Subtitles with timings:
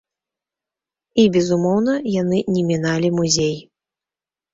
[1.23, 3.53] І, безумоўна, яны не міналі музей.